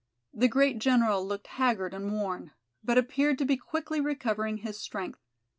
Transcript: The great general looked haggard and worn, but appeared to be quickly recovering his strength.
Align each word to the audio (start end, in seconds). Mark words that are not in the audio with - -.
The 0.33 0.47
great 0.47 0.79
general 0.79 1.23
looked 1.23 1.45
haggard 1.45 1.93
and 1.93 2.11
worn, 2.11 2.53
but 2.83 2.97
appeared 2.97 3.37
to 3.37 3.45
be 3.45 3.55
quickly 3.55 4.01
recovering 4.01 4.57
his 4.57 4.79
strength. 4.79 5.19